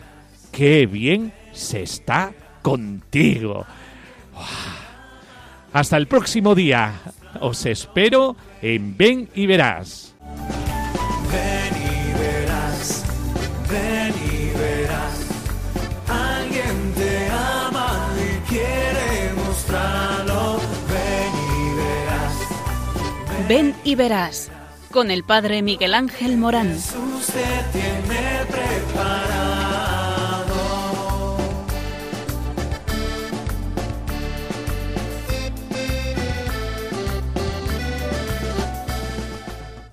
[0.52, 3.66] Qué bien se está contigo.
[5.74, 6.94] Hasta el próximo día.
[7.40, 10.14] Os espero en Ven y Verás.
[11.32, 13.04] Ven y verás,
[13.70, 15.18] ven y verás.
[16.08, 20.60] Alguien te ama y quiere mostrarlo.
[20.90, 23.48] Ven y verás.
[23.48, 24.52] Ven, y verás.
[24.92, 26.74] Con el padre Miguel Ángel Morán.
[26.74, 29.51] Jesús te tiene preparado.